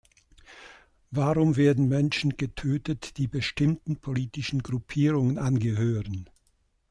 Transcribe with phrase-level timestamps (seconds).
[1.11, 6.27] Warum werden Menschen getötet, die bestimmten politischen Gruppierungen angehören?